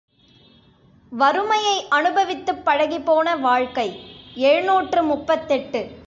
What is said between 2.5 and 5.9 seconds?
பழகிப்போன வாழ்க்கை எழுநூற்று முப்பத்தெட்டு.